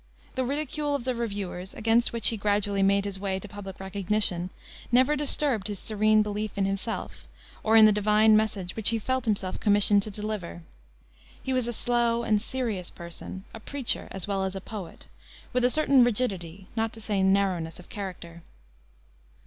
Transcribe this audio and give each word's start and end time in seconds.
The 0.33 0.43
ridicule 0.43 0.95
of 0.95 1.03
the 1.03 1.13
reviewers, 1.13 1.75
against 1.75 2.11
which 2.11 2.29
he 2.29 2.35
gradually 2.37 2.81
made 2.81 3.05
his 3.05 3.19
way 3.19 3.39
to 3.39 3.47
public 3.47 3.79
recognition, 3.79 4.49
never 4.91 5.15
disturbed 5.15 5.67
his 5.67 5.77
serene 5.77 6.23
belief 6.23 6.57
in 6.57 6.65
himself, 6.65 7.27
or 7.61 7.77
in 7.77 7.85
the 7.85 7.91
divine 7.91 8.35
message 8.35 8.75
which 8.75 8.89
he 8.89 8.97
felt 8.97 9.25
himself 9.25 9.59
commissioned 9.59 10.01
to 10.01 10.09
deliver. 10.09 10.63
He 11.43 11.53
was 11.53 11.67
a 11.67 11.71
slow 11.73 12.23
and 12.23 12.41
serious 12.41 12.89
person, 12.89 13.43
a 13.53 13.59
preacher 13.59 14.07
as 14.09 14.27
well 14.27 14.43
as 14.43 14.55
a 14.55 14.59
poet, 14.61 15.07
with 15.53 15.63
a 15.63 15.69
certain 15.69 16.03
rigidity, 16.03 16.65
not 16.75 16.93
to 16.93 16.99
say 16.99 17.21
narrowness, 17.21 17.79
of 17.79 17.87
character. 17.89 18.41